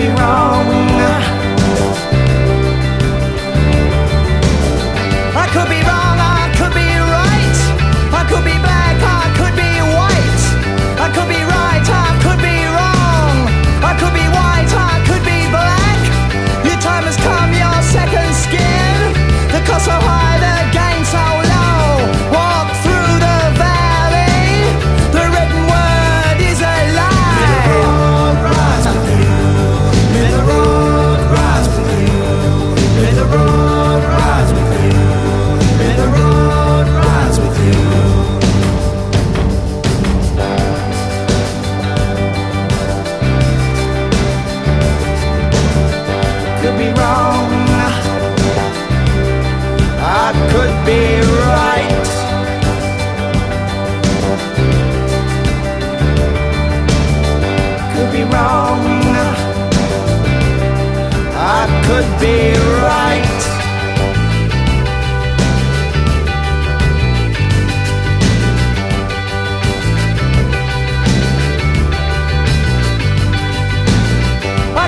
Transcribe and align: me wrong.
me 0.00 0.08
wrong. 0.08 0.49